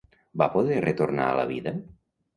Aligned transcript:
Va 0.41 0.47
poder 0.55 0.79
retornar 0.85 1.27
a 1.35 1.39
la 1.41 1.47
vida? 1.55 1.75